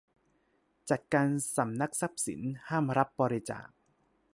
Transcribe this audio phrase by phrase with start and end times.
[0.89, 1.27] จัดการ
[1.57, 3.67] สำนักทรัพย์สิน ห้ามรับบริจาค